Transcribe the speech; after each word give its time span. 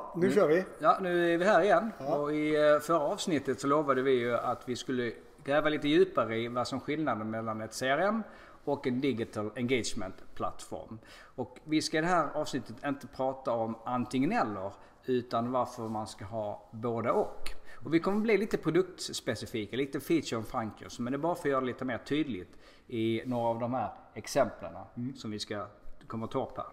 Ja, 0.00 0.12
nu 0.16 0.32
kör 0.32 0.48
vi. 0.48 0.64
Ja, 0.78 0.98
nu 1.00 1.34
är 1.34 1.38
vi 1.38 1.44
här 1.44 1.62
igen. 1.62 1.92
Ja. 1.98 2.16
Och 2.16 2.34
I 2.34 2.56
eh, 2.56 2.78
förra 2.78 3.00
avsnittet 3.00 3.60
så 3.60 3.66
lovade 3.66 4.02
vi 4.02 4.10
ju 4.10 4.36
att 4.36 4.68
vi 4.68 4.76
skulle 4.76 5.12
gräva 5.44 5.68
lite 5.68 5.88
djupare 5.88 6.38
i 6.38 6.48
vad 6.48 6.68
som 6.68 6.78
är 6.78 6.82
skillnaden 6.82 7.30
mellan 7.30 7.60
ett 7.60 7.78
CRM 7.78 8.22
och 8.64 8.86
en 8.86 9.00
digital 9.00 9.50
engagement 9.56 10.14
plattform. 10.34 10.98
Och 11.34 11.58
vi 11.64 11.82
ska 11.82 11.98
i 11.98 12.00
det 12.00 12.06
här 12.06 12.28
avsnittet 12.34 12.76
inte 12.84 13.06
prata 13.06 13.52
om 13.52 13.78
antingen 13.84 14.32
eller 14.32 14.72
utan 15.04 15.52
varför 15.52 15.88
man 15.88 16.06
ska 16.06 16.24
ha 16.24 16.68
båda 16.70 17.12
och. 17.12 17.50
Och 17.84 17.94
vi 17.94 18.00
kommer 18.00 18.20
bli 18.20 18.38
lite 18.38 18.58
produktspecifika, 18.58 19.76
lite 19.76 20.00
feature 20.00 20.36
and 20.36 20.46
functions. 20.46 20.98
Men 20.98 21.12
det 21.12 21.16
är 21.16 21.18
bara 21.18 21.34
för 21.34 21.42
att 21.42 21.50
göra 21.50 21.60
det 21.60 21.66
lite 21.66 21.84
mer 21.84 21.98
tydligt 21.98 22.56
i 22.86 23.22
några 23.26 23.48
av 23.48 23.60
de 23.60 23.74
här 23.74 23.90
exemplen 24.14 24.72
som 25.16 25.30
vi 25.30 25.38
ska 25.38 25.66
kommer 26.06 26.26
att 26.26 26.32
ta 26.32 26.46
upp 26.46 26.56
här. 26.56 26.66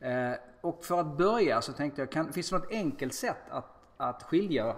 Eh, 0.00 0.32
och 0.60 0.84
för 0.84 1.00
att 1.00 1.18
börja 1.18 1.62
så 1.62 1.72
tänkte 1.72 2.02
jag, 2.02 2.10
kan, 2.10 2.32
finns 2.32 2.50
det 2.50 2.58
något 2.58 2.70
enkelt 2.70 3.14
sätt 3.14 3.36
att, 3.48 3.66
att 3.96 4.22
skilja 4.22 4.76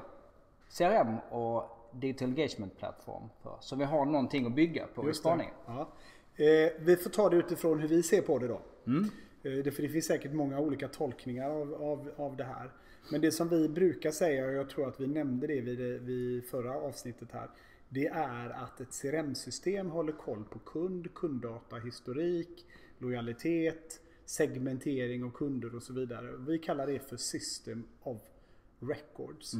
CRM 0.78 1.16
och 1.30 1.64
Digital 1.92 2.28
Engagement 2.28 2.78
Plattform 2.78 3.28
för? 3.42 3.56
Så 3.60 3.76
vi 3.76 3.84
har 3.84 4.04
någonting 4.04 4.46
att 4.46 4.54
bygga 4.54 4.86
på 4.86 5.04
i 5.04 5.06
Just 5.06 5.20
spaningen. 5.20 5.54
Ja. 5.66 5.88
Eh, 6.36 6.72
vi 6.78 6.96
får 6.96 7.10
ta 7.10 7.30
det 7.30 7.36
utifrån 7.36 7.80
hur 7.80 7.88
vi 7.88 8.02
ser 8.02 8.22
på 8.22 8.38
det 8.38 8.48
då. 8.48 8.60
Mm. 8.86 9.04
Eh, 9.42 9.52
det, 9.52 9.70
för 9.70 9.82
det 9.82 9.88
finns 9.88 10.06
säkert 10.06 10.32
många 10.32 10.58
olika 10.58 10.88
tolkningar 10.88 11.50
av, 11.50 11.74
av, 11.74 12.10
av 12.16 12.36
det 12.36 12.44
här. 12.44 12.70
Men 13.10 13.20
det 13.20 13.32
som 13.32 13.48
vi 13.48 13.68
brukar 13.68 14.10
säga, 14.10 14.46
och 14.46 14.52
jag 14.52 14.70
tror 14.70 14.88
att 14.88 15.00
vi 15.00 15.06
nämnde 15.06 15.46
det 15.46 15.60
vid, 15.60 16.02
vid 16.02 16.44
förra 16.44 16.74
avsnittet 16.74 17.28
här. 17.32 17.50
Det 17.88 18.06
är 18.06 18.50
att 18.50 18.80
ett 18.80 19.02
CRM-system 19.02 19.90
håller 19.90 20.12
koll 20.12 20.44
på 20.44 20.58
kund, 20.58 21.14
kunddata, 21.14 21.76
historik, 21.76 22.66
lojalitet, 22.98 24.00
segmentering 24.30 25.24
av 25.24 25.30
kunder 25.30 25.74
och 25.74 25.82
så 25.82 25.92
vidare. 25.92 26.36
Vi 26.36 26.58
kallar 26.58 26.86
det 26.86 27.08
för 27.08 27.16
System 27.16 27.84
of 28.02 28.18
Records. 28.80 29.54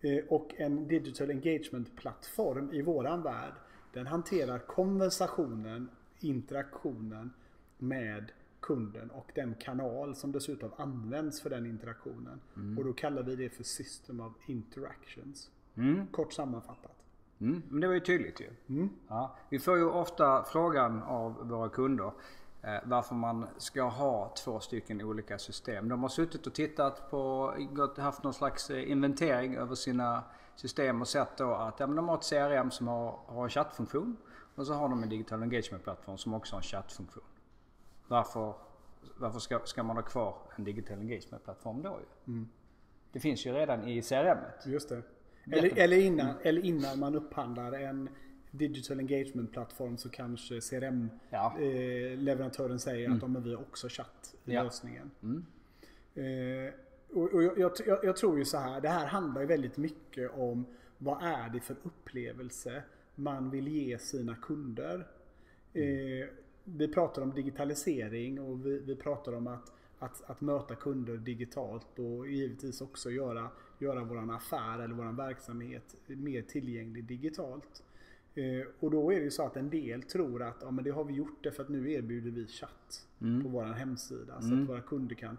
Eh, 0.00 0.24
Och 0.28 0.54
en 0.56 0.88
digital 0.88 1.30
engagement-plattform 1.30 2.72
i 2.72 2.82
våran 2.82 3.22
värld, 3.22 3.52
den 3.92 4.06
hanterar 4.06 4.58
konversationen, 4.58 5.88
interaktionen 6.20 7.30
med 7.78 8.32
kunden 8.60 9.10
och 9.10 9.32
den 9.34 9.54
kanal 9.54 10.14
som 10.14 10.32
dessutom 10.32 10.70
används 10.76 11.40
för 11.42 11.50
den 11.50 11.66
interaktionen. 11.66 12.40
Och 12.78 12.84
då 12.84 12.92
kallar 12.92 13.22
vi 13.22 13.36
det 13.36 13.50
för 13.50 13.64
System 13.64 14.20
of 14.20 14.32
Interactions. 14.46 15.50
Mm. 15.74 16.06
Kort 16.06 16.32
sammanfattat. 16.32 16.96
Mm, 17.40 17.62
men 17.68 17.80
det 17.80 17.86
var 17.86 17.94
ju 17.94 18.00
tydligt 18.00 18.40
ju. 18.40 18.48
Mm. 18.68 18.88
Ja, 19.08 19.36
vi 19.50 19.58
får 19.58 19.76
ju 19.76 19.84
ofta 19.84 20.44
frågan 20.44 21.02
av 21.02 21.48
våra 21.48 21.68
kunder 21.68 22.12
varför 22.84 23.14
man 23.14 23.46
ska 23.58 23.82
ha 23.82 24.34
två 24.44 24.60
stycken 24.60 25.02
olika 25.02 25.38
system. 25.38 25.88
De 25.88 26.02
har 26.02 26.08
suttit 26.08 26.46
och 26.46 26.54
tittat 26.54 27.10
på, 27.10 27.52
haft 27.96 28.22
någon 28.22 28.34
slags 28.34 28.70
eh, 28.70 28.90
inventering 28.90 29.56
över 29.56 29.74
sina 29.74 30.24
system 30.54 31.00
och 31.00 31.08
sett 31.08 31.36
då 31.36 31.54
att 31.54 31.80
ja, 31.80 31.86
men 31.86 31.96
de 31.96 32.08
har 32.08 32.16
ett 32.16 32.28
CRM 32.30 32.70
som 32.70 32.88
har, 32.88 33.18
har 33.26 33.44
en 33.44 33.50
chattfunktion 33.50 34.16
och 34.54 34.66
så 34.66 34.74
har 34.74 34.88
de 34.88 35.02
en 35.02 35.08
digital 35.08 35.42
engagement 35.42 35.84
plattform 35.84 36.18
som 36.18 36.34
också 36.34 36.54
har 36.54 36.60
en 36.60 36.62
chattfunktion. 36.62 37.24
Varför, 38.08 38.54
varför 39.16 39.38
ska, 39.38 39.60
ska 39.64 39.82
man 39.82 39.96
ha 39.96 40.02
kvar 40.02 40.36
en 40.56 40.64
digital 40.64 40.98
engagement 40.98 41.44
plattform 41.44 41.82
då 41.82 41.98
ju? 42.00 42.44
Det 43.12 43.20
finns 43.20 43.46
ju 43.46 43.52
redan 43.52 43.88
i 43.88 44.02
CRM. 44.02 44.38
Just 44.66 44.88
det. 44.88 45.02
Eller, 45.52 45.78
eller, 45.78 45.96
innan, 45.96 46.34
eller 46.42 46.64
innan 46.64 46.98
man 46.98 47.14
upphandlar 47.14 47.72
en 47.72 48.08
digital 48.52 48.98
engagement-plattform 49.00 49.96
så 49.96 50.08
kanske 50.08 50.54
Ja. 50.54 50.60
CRM-leverantören 50.60 52.78
säger 52.78 53.10
att 53.10 53.20
de 53.20 53.42
vi 53.42 53.54
har 53.54 53.60
också 53.60 53.88
chatt 53.88 54.34
i 54.44 54.52
Ja. 54.52 54.62
lösningen. 54.62 55.10
Mm. 55.22 55.44
Eh, 56.14 56.72
och, 57.12 57.34
och 57.34 57.42
jag, 57.42 57.58
jag, 57.58 57.72
jag- 58.04 58.16
tror 58.16 58.38
ju 58.38 58.44
så 58.44 58.58
här, 58.58 58.80
det 58.80 58.88
här 58.88 59.06
handlar 59.06 59.40
ju 59.40 59.46
väldigt 59.46 59.76
mycket 59.76 60.30
om 60.34 60.66
vad 60.98 61.22
är 61.22 61.48
det 61.48 61.60
för 61.60 61.76
upplevelse 61.82 62.82
man 63.14 63.50
vill 63.50 63.68
ge 63.68 63.98
sina 63.98 64.36
kunder. 64.36 65.06
Eh, 65.72 66.28
vi 66.64 66.88
pratar 66.94 67.22
om 67.22 67.34
digitalisering 67.34 68.40
och 68.40 68.66
vi, 68.66 68.78
vi 68.78 68.96
pratar 68.96 69.32
om 69.32 69.46
att, 69.46 69.72
att, 69.98 70.22
att 70.30 70.40
möta 70.40 70.74
kunder 70.74 71.16
digitalt 71.16 71.98
och 71.98 72.28
givetvis 72.28 72.80
också 72.80 73.10
göra, 73.10 73.48
göra 73.78 74.04
våran 74.04 74.30
affär 74.30 74.78
eller 74.78 74.94
våran 74.94 75.16
verksamhet 75.16 75.96
mer 76.06 76.42
tillgänglig 76.42 77.04
digitalt. 77.04 77.82
Eh, 78.34 78.66
och 78.80 78.90
då 78.90 79.12
är 79.12 79.16
det 79.16 79.24
ju 79.24 79.30
så 79.30 79.46
att 79.46 79.56
en 79.56 79.70
del 79.70 80.02
tror 80.02 80.42
att 80.42 80.56
ja, 80.60 80.70
men 80.70 80.84
det 80.84 80.90
har 80.90 81.04
vi 81.04 81.14
gjort 81.14 81.42
det 81.44 81.52
för 81.52 81.62
att 81.62 81.68
nu 81.68 81.92
erbjuder 81.92 82.30
vi 82.30 82.46
chatt 82.46 83.06
på 83.42 83.48
vår 83.48 83.64
hemsida 83.64 84.42
så 84.42 84.54
att 84.54 84.68
våra 84.68 84.80
kunder, 84.80 85.14
kan, 85.14 85.38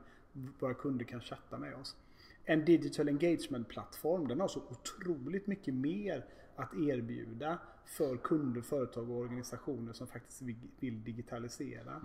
våra 0.60 0.74
kunder 0.74 1.06
kan 1.06 1.22
chatta 1.22 1.58
med 1.58 1.76
oss. 1.76 1.96
En 2.46 2.66
digital 2.66 3.08
engagement 3.08 3.68
plattform 3.68 4.28
den 4.28 4.40
har 4.40 4.48
så 4.48 4.62
otroligt 4.70 5.48
mycket 5.48 5.74
mer 5.74 6.26
att 6.56 6.74
erbjuda 6.74 7.60
för 7.86 8.18
kunder, 8.18 8.62
företag 8.62 9.10
och 9.10 9.18
organisationer 9.18 9.94
som 9.94 10.08
faktiskt 10.08 10.42
vill, 10.80 11.04
digitalisera. 11.04 12.02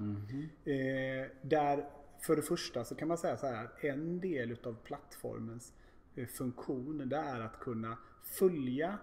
Eh, 0.65 1.31
där 1.43 1.89
för 2.21 2.37
det 2.37 2.43
första 2.43 2.85
så 2.85 2.95
kan 2.95 3.09
man 3.09 3.19
säga 3.19 3.37
så 3.37 3.47
här, 3.47 3.69
en 3.81 4.21
del 4.21 4.51
utav 4.51 4.77
plattformens 4.85 5.73
eh, 6.15 6.27
funktion 6.27 7.09
det 7.09 7.17
är 7.17 7.41
att 7.41 7.61
kunna 7.61 7.99
följa 8.23 8.99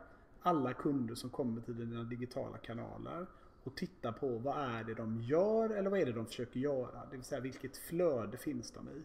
alla 0.45 0.73
kunder 0.73 1.15
som 1.15 1.29
kommer 1.29 1.61
till 1.61 1.77
dina 1.77 2.03
digitala 2.03 2.57
kanaler 2.57 3.25
och 3.63 3.75
titta 3.75 4.11
på 4.11 4.37
vad 4.37 4.57
är 4.57 4.83
det 4.83 4.93
de 4.93 5.21
gör 5.21 5.69
eller 5.69 5.89
vad 5.89 5.99
är 5.99 6.05
det 6.05 6.11
de 6.11 6.25
försöker 6.25 6.59
göra. 6.59 7.05
Det 7.05 7.17
vill 7.17 7.23
säga 7.23 7.41
vilket 7.41 7.77
flöde 7.77 8.37
finns 8.37 8.71
de 8.71 8.89
i. 8.89 9.03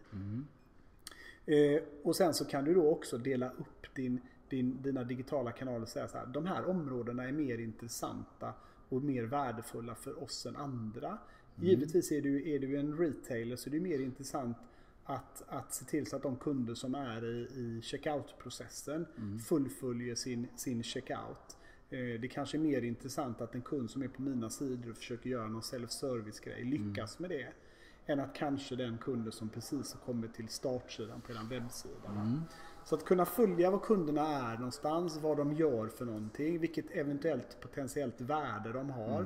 Eh, 1.45 1.83
och 2.03 2.15
sen 2.15 2.33
så 2.33 2.45
kan 2.45 2.65
du 2.65 2.73
då 2.73 2.89
också 2.89 3.17
dela 3.17 3.49
upp 3.49 3.95
din, 3.95 4.21
din, 4.49 4.81
dina 4.81 5.03
digitala 5.03 5.51
kanaler 5.51 5.81
och 5.81 5.89
säga 5.89 6.07
så 6.07 6.17
här. 6.17 6.25
De 6.25 6.45
här 6.45 6.65
områdena 6.65 7.23
är 7.23 7.31
mer 7.31 7.57
intressanta 7.57 8.53
och 8.89 9.03
mer 9.03 9.23
värdefulla 9.23 9.95
för 9.95 10.23
oss 10.23 10.45
än 10.45 10.55
andra. 10.55 11.17
Givetvis 11.55 12.11
är 12.11 12.21
du, 12.21 12.51
är 12.55 12.59
du 12.59 12.79
en 12.79 12.97
retailer 12.97 13.55
så 13.55 13.69
är 13.69 13.71
det 13.71 13.79
mer 13.79 13.99
intressant 13.99 14.57
att, 15.05 15.43
att 15.47 15.73
se 15.73 15.85
till 15.85 16.05
så 16.05 16.15
att 16.15 16.23
de 16.23 16.35
kunder 16.35 16.73
som 16.75 16.95
är 16.95 17.25
i, 17.25 17.47
i 17.55 17.81
checkout-processen 17.83 19.05
fullföljer 19.47 20.15
sin, 20.15 20.47
sin 20.55 20.83
checkout. 20.83 21.57
Eh, 21.89 22.19
Det 22.21 22.27
kanske 22.31 22.57
är 22.57 22.59
mer 22.59 22.81
intressant 22.81 23.41
att 23.41 23.55
en 23.55 23.61
kund 23.61 23.89
som 23.91 24.01
är 24.01 24.07
på 24.07 24.21
mina 24.21 24.49
sidor 24.49 24.91
och 24.91 24.97
försöker 24.97 25.29
göra 25.29 25.47
någon 25.47 25.61
self-service-grej 25.61 26.63
lyckas 26.63 27.19
med 27.19 27.29
det. 27.29 27.47
Än 28.05 28.19
att 28.19 28.35
kanske 28.35 28.75
den 28.75 28.97
kunden 28.97 29.31
som 29.31 29.49
precis 29.49 29.93
har 29.93 29.99
kommit 29.99 30.33
till 30.33 30.47
startsidan 30.49 31.21
på 31.21 31.31
er 31.31 31.49
webbsida. 31.49 32.09
Så 32.85 32.95
att 32.95 33.05
kunna 33.05 33.25
följa 33.25 33.71
var 33.71 33.79
kunderna 33.79 34.27
är 34.27 34.55
någonstans, 34.55 35.17
vad 35.17 35.37
de 35.37 35.53
gör 35.53 35.87
för 35.87 36.05
någonting, 36.05 36.59
vilket 36.59 36.91
eventuellt 36.91 37.59
potentiellt 37.61 38.21
värde 38.21 38.71
de 38.73 38.89
har. 38.89 39.21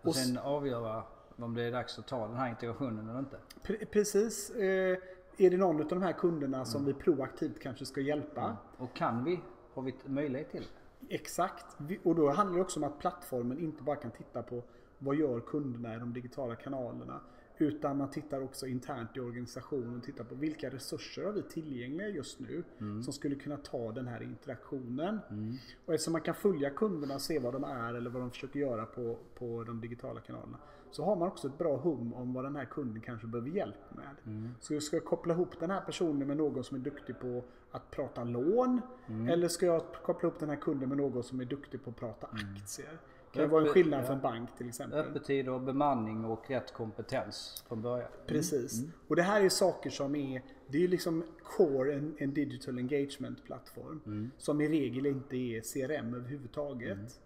Och 0.00 0.08
Och 0.08 0.14
sen 0.16 0.38
avgöra 0.38 1.04
om 1.36 1.54
det 1.54 1.62
är 1.62 1.72
dags 1.72 1.98
att 1.98 2.06
ta 2.06 2.26
den 2.26 2.36
här 2.36 2.48
integrationen 2.50 3.08
eller 3.08 3.18
inte. 3.18 3.36
Pre- 3.62 3.84
Precis. 3.84 4.50
Eh, 4.50 4.98
Är 5.36 5.50
det 5.50 5.56
någon 5.56 5.80
av 5.82 5.88
de 5.88 6.02
här 6.02 6.12
kunderna 6.12 6.64
som 6.64 6.84
vi 6.84 6.94
proaktivt 6.94 7.60
kanske 7.60 7.86
ska 7.86 8.00
hjälpa? 8.00 8.56
Och 8.78 8.94
kan 8.96 9.24
vi, 9.24 9.40
har 9.74 9.82
vi 9.82 9.94
möjlighet 10.04 10.50
till? 10.50 10.66
Exakt. 11.08 11.66
Och 12.02 12.14
då 12.14 12.30
handlar 12.30 12.56
det 12.56 12.62
också 12.62 12.80
om 12.80 12.84
att 12.84 12.98
plattformen 12.98 13.58
inte 13.58 13.82
bara 13.82 13.96
kan 13.96 14.10
titta 14.10 14.42
på 14.42 14.62
vad 14.98 15.16
gör 15.16 15.40
kunderna 15.40 15.94
i 15.96 15.98
de 15.98 16.12
digitala 16.12 16.54
kanalerna. 16.56 17.20
Utan 17.62 17.98
man 17.98 18.10
tittar 18.10 18.40
också 18.42 18.66
internt 18.66 19.16
i 19.16 19.20
organisationen 19.20 19.96
och 19.96 20.02
tittar 20.02 20.24
på 20.24 20.34
vilka 20.34 20.70
resurser 20.70 21.24
har 21.24 21.32
vi 21.32 21.42
tillgängliga 21.42 22.08
just 22.08 22.40
nu 22.40 22.64
som 23.04 23.12
skulle 23.12 23.34
kunna 23.34 23.56
ta 23.56 23.92
den 23.92 24.06
här 24.06 24.22
interaktionen. 24.22 25.18
Och 25.86 25.94
eftersom 25.94 26.12
man 26.12 26.22
kan 26.22 26.34
följa 26.34 26.70
kunderna 26.70 27.14
och 27.14 27.22
se 27.22 27.38
vad 27.38 27.52
de 27.52 27.64
är 27.64 27.94
eller 27.94 28.10
vad 28.10 28.22
de 28.22 28.30
försöker 28.30 28.60
göra 28.60 28.86
på, 28.86 29.18
på 29.38 29.64
de 29.64 29.80
digitala 29.80 30.20
kanalerna. 30.20 30.58
Så 30.90 31.04
har 31.04 31.16
man 31.16 31.28
också 31.28 31.48
ett 31.48 31.58
bra 31.58 31.76
hum 31.76 32.12
om 32.14 32.34
vad 32.34 32.44
den 32.44 32.56
här 32.56 32.64
kunden 32.64 33.02
kanske 33.02 33.26
behöver 33.26 33.50
hjälp 33.50 33.94
med. 33.94 34.16
Så 34.60 34.80
ska 34.80 34.96
jag 34.96 35.04
koppla 35.04 35.34
ihop 35.34 35.60
den 35.60 35.70
här 35.70 35.80
personen 35.80 36.28
med 36.28 36.36
någon 36.36 36.64
som 36.64 36.76
är 36.76 36.80
duktig 36.80 37.18
på 37.20 37.44
att 37.70 37.90
prata 37.90 38.24
lån? 38.24 38.80
Eller 39.28 39.48
ska 39.48 39.66
jag 39.66 39.82
koppla 40.04 40.28
ihop 40.28 40.40
den 40.40 40.48
här 40.48 40.56
kunden 40.56 40.88
med 40.88 40.98
någon 40.98 41.22
som 41.22 41.40
är 41.40 41.44
duktig 41.44 41.84
på 41.84 41.90
att 41.90 41.96
prata 41.96 42.26
aktier? 42.26 42.98
Det 43.32 43.46
vara 43.46 43.62
en 43.62 43.68
skillnad 43.68 44.06
för 44.06 44.12
en 44.12 44.20
bank 44.20 44.56
till 44.56 44.68
exempel. 44.68 44.98
Öppettider, 44.98 45.58
bemanning 45.58 46.24
och 46.24 46.50
rätt 46.50 46.72
kompetens 46.72 47.64
från 47.68 47.82
början. 47.82 48.08
Precis. 48.26 48.82
Och 49.08 49.16
det 49.16 49.22
här 49.22 49.40
är 49.40 49.48
saker 49.48 49.90
som 49.90 50.14
är, 50.14 50.42
det 50.66 50.84
är 50.84 50.88
liksom 50.88 51.24
core 51.42 51.94
en, 51.94 52.14
en 52.18 52.34
digital 52.34 52.78
engagement 52.78 53.44
plattform. 53.44 54.30
Som 54.38 54.60
i 54.60 54.68
regel 54.68 55.06
inte 55.06 55.36
är 55.36 55.60
CRM 55.60 56.14
överhuvudtaget. 56.14 57.20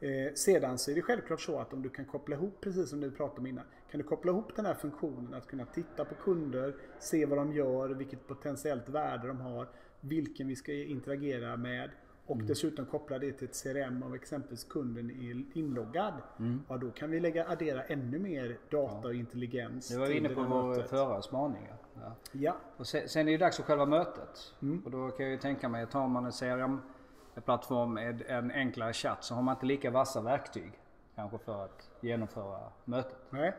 Eh, 0.00 0.34
sedan 0.34 0.78
så 0.78 0.90
är 0.90 0.94
det 0.94 1.02
självklart 1.02 1.40
så 1.40 1.58
att 1.58 1.72
om 1.72 1.82
du 1.82 1.88
kan 1.88 2.04
koppla 2.04 2.36
ihop, 2.36 2.60
precis 2.60 2.90
som 2.90 3.00
du 3.00 3.10
pratade 3.10 3.40
om 3.40 3.46
innan, 3.46 3.64
kan 3.90 4.00
du 4.00 4.06
koppla 4.06 4.32
ihop 4.32 4.56
den 4.56 4.66
här 4.66 4.74
funktionen 4.74 5.34
att 5.34 5.46
kunna 5.46 5.64
titta 5.64 6.04
på 6.04 6.14
kunder, 6.14 6.74
se 6.98 7.26
vad 7.26 7.38
de 7.38 7.52
gör, 7.52 7.88
vilket 7.88 8.26
potentiellt 8.26 8.88
värde 8.88 9.28
de 9.28 9.40
har, 9.40 9.68
vilken 10.00 10.48
vi 10.48 10.56
ska 10.56 10.72
interagera 10.72 11.56
med 11.56 11.90
och 12.30 12.42
dessutom 12.42 12.86
koppla 12.86 13.18
det 13.18 13.32
till 13.32 13.48
ett 13.48 13.62
CRM 13.62 14.02
av 14.02 14.14
exempelvis 14.14 14.64
kunden 14.64 15.10
är 15.10 15.58
inloggad. 15.58 16.14
Mm. 16.38 16.62
Ja, 16.68 16.76
då 16.76 16.90
kan 16.90 17.10
vi 17.10 17.20
lägga, 17.20 17.48
addera 17.48 17.82
ännu 17.82 18.18
mer 18.18 18.58
data 18.70 19.08
och 19.08 19.14
intelligens. 19.14 19.88
Du 19.88 19.98
var 19.98 20.10
inne 20.10 20.28
på 20.28 20.42
vår 20.42 20.68
mötet. 20.68 20.90
förra 20.90 21.22
spaning. 21.22 21.68
Ja. 21.94 22.12
Ja, 22.32 22.56
Och 22.76 22.86
sen, 22.86 23.08
sen 23.08 23.28
är 23.28 23.32
det 23.32 23.38
dags 23.38 23.56
för 23.56 23.62
själva 23.62 23.86
mötet. 23.86 24.54
Mm. 24.62 24.82
Och 24.84 24.90
då 24.90 25.10
kan 25.10 25.26
jag 25.26 25.32
ju 25.32 25.38
tänka 25.38 25.68
mig, 25.68 25.86
tar 25.86 26.08
man 26.08 26.24
en 26.24 26.32
CRM-plattform 26.32 27.94
med 27.94 28.22
en 28.26 28.50
enklare 28.50 28.92
chatt 28.92 29.24
så 29.24 29.34
har 29.34 29.42
man 29.42 29.54
inte 29.54 29.66
lika 29.66 29.90
vassa 29.90 30.20
verktyg 30.20 30.72
kanske 31.14 31.38
för 31.38 31.64
att 31.64 31.90
genomföra 32.00 32.60
mötet. 32.84 33.18
nej. 33.30 33.52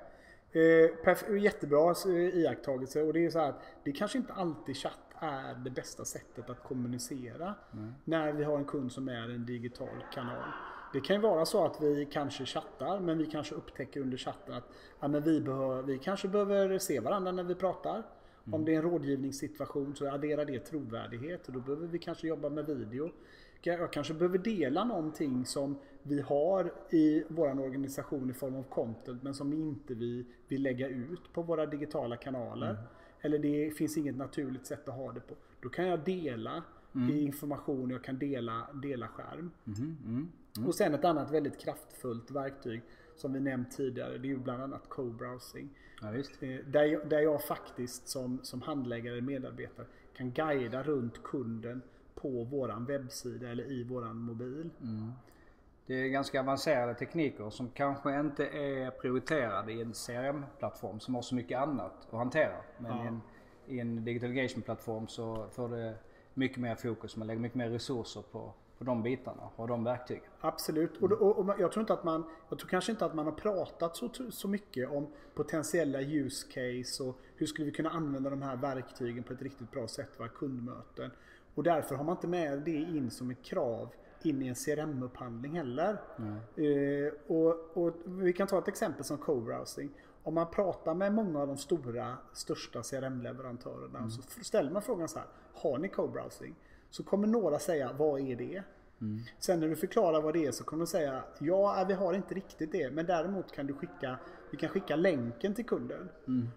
Eh, 0.54 1.38
jättebra 1.38 1.96
eh, 2.06 2.16
iakttagelse 2.16 3.02
och 3.02 3.14
det 3.14 3.26
är 3.26 3.30
så 3.30 3.40
här 3.40 3.50
att 3.50 3.62
det 3.84 3.92
kanske 3.92 4.18
inte 4.18 4.34
alltid 4.34 4.78
chatt 4.78 5.11
är 5.22 5.54
det 5.54 5.70
bästa 5.70 6.06
sättet 6.06 6.50
att 6.50 6.64
kommunicera 6.64 7.56
när 8.04 8.34
vi 8.34 8.44
har 8.44 8.58
en 8.58 8.66
kund 8.66 8.92
som 8.92 9.10
är 9.10 9.30
en 9.30 9.46
digital 9.46 10.04
kanal. 10.14 10.44
Det 10.94 11.02
kan 11.02 11.16
ju 11.16 11.22
vara 11.22 11.46
så 11.46 11.66
att 11.66 11.82
vi 11.82 12.06
kanske 12.12 12.46
chattar 12.46 13.00
men 13.00 13.18
vi 13.18 13.26
kanske 13.26 13.56
upptäcker 13.56 14.02
under 14.02 14.18
chatten 14.18 14.54
att 14.54 14.64
ja, 15.00 15.08
men 15.08 15.24
vi, 15.24 15.42
behöver, 15.42 15.84
vi 15.84 15.98
kanske 15.98 16.28
behöver 16.28 16.80
se 16.80 17.00
varandra 17.00 17.32
när 17.32 17.44
vi 17.44 17.56
pratar. 17.56 18.04
Om 18.52 18.66
det 18.66 18.74
är 18.74 18.78
en 18.78 18.82
rådgivningssituation 18.82 19.96
så 19.96 20.10
adderar 20.10 20.46
det 20.46 20.60
trovärdighet 20.60 21.48
och 21.48 21.54
då 21.54 21.60
behöver 21.60 21.88
vi 21.88 22.00
kanske 22.00 22.28
jobba 22.28 22.50
med 22.50 22.66
video. 22.66 23.12
Jag 23.62 23.94
kanske 23.94 24.14
behöver 24.14 24.38
dela 24.38 24.84
någonting 24.84 25.46
som 25.46 25.80
vi 26.04 26.22
har 26.22 26.74
i 26.90 27.24
vår 27.28 27.60
organisation 27.60 28.30
i 28.30 28.34
form 28.34 28.56
av 28.56 28.64
content 28.64 29.24
men 29.24 29.34
som 29.34 29.54
inte 29.54 29.94
vi 29.94 30.26
vill 30.48 30.64
lägga 30.64 30.88
ut 30.88 31.34
på 31.34 31.42
våra 31.42 31.66
digitala 31.66 32.18
kanaler. 32.18 32.78
Eller 33.22 33.40
det 33.40 33.72
finns 33.78 33.98
inget 33.98 34.16
naturligt 34.18 34.66
sätt 34.66 34.90
att 34.90 34.96
ha 34.96 35.12
det 35.12 35.20
på. 35.20 35.36
Då 35.62 35.70
kan 35.70 35.88
jag 35.88 36.00
dela 36.00 36.64
i 37.12 37.20
information, 37.22 37.90
jag 37.90 38.04
kan 38.04 38.20
dela, 38.20 38.68
dela 38.74 39.08
skärm. 39.08 39.52
Och 40.68 40.76
sen 40.76 40.94
ett 40.94 41.06
annat 41.06 41.32
väldigt 41.32 41.60
kraftfullt 41.60 42.32
verktyg 42.32 42.82
som 43.16 43.34
vi 43.34 43.40
nämnt 43.40 43.72
tidigare 43.72 44.18
det 44.18 44.28
är 44.28 44.30
ju 44.30 44.38
bland 44.38 44.64
annat 44.64 44.90
co-browsing. 44.90 45.70
Ja. 46.02 46.16
Eh, 46.16 46.60
Där 46.66 46.84
jag, 46.84 47.10
där 47.10 47.20
jag 47.20 47.44
faktiskt 47.44 48.08
som, 48.08 48.40
som 48.44 48.62
handläggare, 48.62 49.22
medarbetare 49.22 49.86
kan 50.14 50.32
guida 50.32 50.84
runt 50.84 51.24
kunden 51.24 51.82
på 52.16 52.44
våran 52.44 52.86
webbsida 52.86 53.50
eller 53.50 53.72
i 53.72 53.84
våran 53.84 54.18
mobil. 54.18 54.70
Det 55.92 55.98
är 56.02 56.08
ganska 56.08 56.40
avancerade 56.40 56.94
tekniker 56.94 57.50
som 57.50 57.70
kanske 57.70 58.20
inte 58.20 58.48
är 58.48 58.92
prioriterade 58.92 59.72
i 59.74 59.82
en 59.82 59.94
CRM-plattform 59.94 61.00
som 61.00 61.16
har 61.16 61.22
så 61.22 61.36
mycket 61.36 61.60
annat 61.60 62.08
att 62.10 62.18
hantera. 62.18 62.56
Men 62.78 62.92
Ja. 62.98 63.04
i, 63.04 63.08
en, 63.08 63.22
i 63.68 63.80
en 63.80 64.06
digital 64.06 64.30
engagement-plattform 64.30 65.08
så 65.08 65.46
får 65.52 65.70
det 65.70 65.96
mycket 66.34 66.58
mer 66.58 66.76
fokus. 66.76 67.18
Man 67.18 67.28
lägger 67.28 67.42
mycket 67.42 67.56
mer 67.56 67.70
resurser 67.70 68.22
på, 68.32 68.54
på 68.78 68.84
de 68.84 69.04
bitarna 69.04 69.50
och 69.56 69.68
de 69.68 69.84
verktygen. 69.84 70.24
Absolut. 70.42 70.98
Och, 70.98 71.12
och, 71.12 71.40
och 71.40 71.56
jag 71.60 71.72
tror 71.72 71.82
inte 71.82 71.94
att 71.94 72.04
man, 72.04 72.24
jag 72.50 72.60
tror 72.60 72.70
kanske 72.70 72.92
inte 72.92 73.06
att 73.06 73.14
man 73.14 73.26
har 73.26 73.34
pratat 73.34 73.96
så, 73.96 74.10
så 74.32 74.48
mycket 74.48 74.90
om 74.90 75.08
potentiella 75.36 76.02
use 76.02 76.48
case 76.48 77.04
och 77.04 77.18
hur 77.36 77.46
skulle 77.46 77.66
vi 77.66 77.72
kunna 77.72 77.90
använda 77.90 78.30
de 78.30 78.42
här 78.42 78.56
verktygen 78.56 79.24
på 79.24 79.34
ett 79.34 79.42
riktigt 79.42 79.72
bra 79.72 79.88
sätt 79.88 80.10
våra 80.18 80.30
kundmöten. 80.30 81.12
Och 81.56 81.64
därför 81.64 81.96
har 81.96 82.04
man 82.04 82.16
inte 82.16 82.28
med 82.28 82.60
det 82.62 82.72
in 82.72 83.12
som 83.12 83.32
ett 83.32 83.44
krav 83.44 83.90
in 84.26 84.42
i 84.42 84.48
en 84.48 84.56
CRM-upphandling 84.56 85.56
heller. 85.58 85.98
Eh, 86.56 87.14
och, 87.28 87.78
och 87.78 87.94
vi 88.06 88.34
kan 88.34 88.48
ta 88.48 88.58
ett 88.60 88.68
exempel 88.68 89.04
som 89.04 89.18
co-browsing. 89.18 89.90
Om 90.24 90.34
man 90.34 90.52
pratar 90.52 90.94
med 90.94 91.14
många 91.14 91.40
av 91.42 91.48
de 91.48 91.58
stora, 91.58 92.18
största 92.34 92.82
CRM-leverantörerna 92.84 94.10
så 94.10 94.22
f- 94.28 94.38
ställer 94.46 94.72
man 94.72 94.82
frågan 94.82 95.08
så 95.08 95.20
här. 95.20 95.28
Har 95.54 95.78
ni 95.78 95.88
co-browsing? 95.88 96.54
Så 96.90 97.04
kommer 97.04 97.28
några 97.28 97.60
säga, 97.60 97.92
vad 97.98 98.20
är 98.22 98.36
det? 98.36 98.64
Sen 99.40 99.60
när 99.60 99.68
du 99.68 99.76
förklarar 99.76 100.22
vad 100.22 100.34
det 100.34 100.46
är 100.46 100.52
så 100.52 100.64
kommer 100.64 100.86
de 100.86 100.88
säga, 100.88 101.24
ja 101.40 101.86
vi 101.88 101.94
har 101.94 102.14
inte 102.14 102.36
riktigt 102.36 102.72
det. 102.72 102.92
Men 102.94 103.06
däremot 103.06 103.52
kan 103.52 103.68
du 103.68 103.74
skicka, 103.74 104.20
vi 104.52 104.58
kan 104.58 104.70
skicka 104.70 104.96
länken 104.96 105.54
till 105.54 105.66
kunden. 105.66 106.10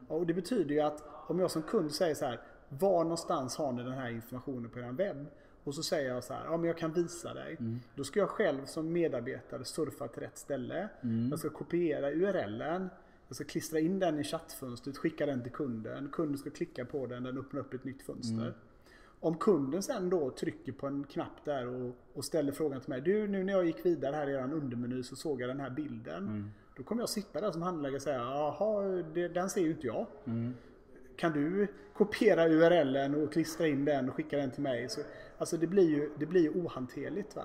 Och 0.08 0.26
det 0.26 0.34
betyder 0.34 0.74
ju 0.74 0.80
att 0.80 1.02
om 1.26 1.38
jag 1.40 1.50
som 1.50 1.62
kund 1.62 1.92
säger 1.92 2.14
så 2.14 2.24
här, 2.24 2.40
var 2.68 3.02
någonstans 3.04 3.56
har 3.56 3.72
ni 3.72 3.82
den 3.82 3.92
här 3.92 4.10
informationen 4.10 4.70
på 4.70 4.78
er 4.78 4.92
webb? 4.92 5.26
Och 5.64 5.74
så 5.74 5.82
säger 5.82 6.14
jag 6.14 6.24
så 6.24 6.34
här, 6.34 6.44
ja 6.44 6.56
men 6.56 6.66
jag 6.66 6.78
kan 6.78 6.92
visa 6.92 7.34
dig. 7.34 7.56
Då 7.94 8.04
ska 8.04 8.20
jag 8.20 8.28
själv 8.28 8.64
som 8.64 8.92
medarbetare 8.92 9.64
surfa 9.64 10.08
till 10.08 10.22
rätt 10.22 10.38
ställe. 10.38 10.88
Jag 11.30 11.38
ska 11.38 11.50
kopiera 11.50 12.10
URLen. 12.10 12.88
Jag 13.28 13.36
ska 13.36 13.44
klistra 13.44 13.80
in 13.80 13.98
den 13.98 14.18
i 14.18 14.24
chattfönstret, 14.24 14.96
skicka 14.96 15.26
den 15.26 15.42
till 15.42 15.52
kunden. 15.52 16.08
Kunden 16.12 16.38
ska 16.38 16.50
klicka 16.50 16.84
på 16.84 17.06
den, 17.06 17.22
den 17.22 17.38
öppnar 17.38 17.60
upp 17.60 17.74
ett 17.74 17.84
nytt 17.84 18.02
fönster. 18.02 18.54
Om 19.20 19.36
kunden 19.38 19.82
sen 19.82 20.10
då 20.10 20.30
trycker 20.30 20.72
på 20.72 20.86
en 20.86 21.04
knapp 21.04 21.44
där 21.44 21.66
och, 21.66 21.96
och 22.14 22.24
ställer 22.24 22.52
frågan 22.52 22.80
till 22.80 22.90
mig. 22.90 23.00
Du, 23.00 23.28
nu 23.28 23.44
när 23.44 23.52
jag 23.52 23.66
gick 23.66 23.86
vidare 23.86 24.16
här 24.16 24.28
i 24.28 24.32
er 24.32 24.52
undermeny 24.52 25.02
så 25.02 25.16
såg 25.16 25.40
jag 25.40 25.48
den 25.50 25.60
här 25.60 25.70
bilden. 25.70 26.26
Då 26.76 26.82
kommer 26.82 27.02
jag 27.02 27.08
sitta 27.08 27.40
där 27.40 27.50
som 27.52 27.62
handläggare 27.62 27.96
och 27.96 28.02
säga, 28.02 28.20
jaha, 28.20 28.82
den 29.34 29.50
ser 29.50 29.60
ju 29.60 29.70
inte 29.70 29.86
jag. 29.86 30.06
Kan 31.16 31.32
du 31.32 31.68
kopiera 31.94 32.48
URLen 32.48 33.14
och 33.14 33.32
klistra 33.32 33.66
in 33.66 33.84
den 33.84 34.08
och 34.08 34.14
skicka 34.14 34.36
den 34.36 34.50
till 34.50 34.62
mig? 34.62 34.88
Så, 34.88 35.00
alltså 35.38 35.56
det 35.56 35.66
blir 35.66 35.88
ju, 35.88 36.10
det 36.18 36.26
blir 36.26 36.42
ju 36.42 36.50
ohanterligt. 36.50 37.36
Va? 37.36 37.42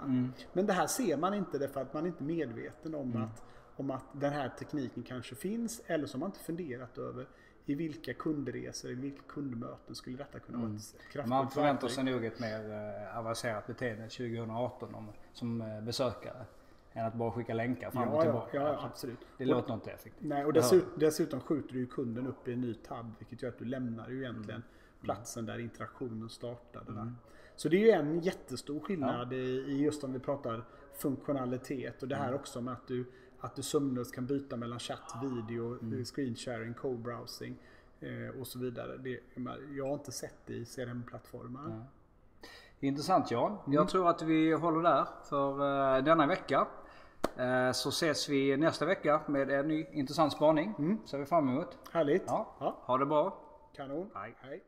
Men 0.53 0.65
det 0.65 0.73
här 0.73 0.87
ser 0.87 1.17
man 1.17 1.33
inte 1.33 1.57
därför 1.57 1.81
att 1.81 1.93
man 1.93 2.05
inte 2.05 2.23
är 2.23 2.25
medveten 2.25 2.95
om, 2.95 3.15
att, 3.23 3.43
om 3.75 3.91
att 3.91 4.05
den 4.13 4.33
här 4.33 4.49
tekniken 4.49 5.03
kanske 5.03 5.35
finns. 5.35 5.81
Eller 5.87 6.07
så 6.07 6.17
har 6.17 6.19
man 6.19 6.29
inte 6.29 6.39
funderat 6.39 6.97
över 6.97 7.27
i 7.65 7.75
vilka 7.75 8.13
kundresor, 8.13 8.91
i 8.91 8.95
vilka 8.95 9.21
kundmöten 9.27 9.95
skulle 9.95 10.17
detta 10.17 10.39
kunna 10.39 10.57
vara 10.57 10.69
ett 10.75 10.95
kraftfullt 11.11 11.27
Man 11.27 11.49
förväntar 11.49 11.87
sig 11.87 12.03
nog 12.03 12.25
ett 12.25 12.39
mer 12.39 12.71
eh, 12.71 13.17
avancerat 13.17 13.67
beteende 13.67 14.03
2018 14.03 14.95
om, 14.95 15.07
som 15.33 15.61
eh, 15.61 15.81
besökare. 15.81 16.45
Än 16.93 17.05
att 17.05 17.13
bara 17.13 17.31
skicka 17.31 17.53
länkar 17.53 17.91
fram 17.91 18.07
och 18.07 18.13
Ja, 18.13 18.17
ja, 18.17 18.21
tillbaka. 18.23 18.57
ja, 18.57 18.67
ja, 18.73 18.85
absolut. 18.85 19.19
Det 19.37 19.43
Och- 19.43 19.49
låter 19.49 19.73
inte 19.73 19.91
effektivt. 19.91 20.27
Nej, 20.29 20.45
och 20.45 20.53
dessutom, 20.53 20.89
dessutom 20.99 21.39
skjuter 21.41 21.73
du 21.73 21.85
kunden 21.85 22.27
upp 22.27 22.47
i 22.47 22.53
en 22.53 22.61
ny 22.61 22.73
tab 22.73 23.11
vilket 23.19 23.41
gör 23.41 23.49
att 23.49 23.57
du 23.57 23.65
lämnar 23.65 24.09
ju 24.09 24.19
egentligen 24.23 24.63
platsen 25.01 25.45
där 25.45 25.59
interaktionen 25.59 26.29
startade. 26.29 26.91
Där. 26.93 27.13
Så 27.55 27.69
det 27.69 27.77
är 27.77 27.79
ju 27.79 27.91
en 27.91 28.19
jättestor 28.19 28.79
skillnad 28.79 29.33
i, 29.33 29.37
i 29.67 29.81
just 29.83 30.03
om 30.03 30.13
vi 30.13 30.19
pratar 30.19 30.63
funktionalitet 30.93 32.01
och 32.03 32.07
det 32.09 32.15
här 32.15 32.33
också 32.33 32.61
med 32.61 32.73
att 32.73 32.87
du, 32.87 33.05
att 33.39 33.55
du 33.55 33.61
sömlöst 33.61 34.15
kan 34.15 34.25
byta 34.25 34.57
mellan 34.57 34.79
chatt, 34.79 35.13
video, 35.23 35.73
eh, 35.99 36.03
screen 36.03 36.35
sharing, 36.35 36.73
co-browsing 36.73 37.55
eh, 37.99 38.39
och 38.41 38.47
så 38.47 38.59
vidare. 38.59 38.97
Det, 38.97 39.19
jag 39.77 39.85
har 39.85 39.93
inte 39.93 40.11
sett 40.11 40.35
det 40.45 40.53
i 40.53 40.65
CRM-plattformar. 40.65 41.83
Intressant 42.81 43.31
Jan. 43.31 43.51
Mm. 43.51 43.73
Jag 43.73 43.89
tror 43.89 44.09
att 44.09 44.21
vi 44.21 44.53
håller 44.53 44.81
där 44.89 45.05
för 45.23 45.51
eh, 45.97 46.03
denna 46.03 46.27
vecka. 46.27 46.67
Eh, 47.37 47.71
så 47.71 47.89
ses 47.89 48.29
vi 48.29 48.57
nästa 48.57 48.85
vecka 48.85 49.21
med 49.27 49.49
en 49.51 49.67
ny 49.67 49.85
intressant 49.91 50.33
spaning. 50.33 50.97
Ser 51.05 51.17
vi 51.17 51.25
fram 51.25 51.49
emot. 51.49 51.77
Härligt! 51.91 52.23
Ja, 52.27 52.75
Ha 52.85 52.97
det 52.97 53.05
bra. 53.05 53.37
kanon! 53.75 54.09
Hej. 54.15 54.35
Hej. 54.41 54.63